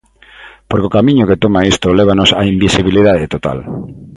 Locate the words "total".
3.33-3.59